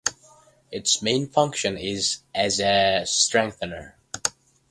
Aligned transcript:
Its 0.71 1.03
main 1.03 1.29
function 1.29 1.77
is 1.77 2.23
as 2.33 2.59
a 2.59 3.03
strengthener. 3.05 3.95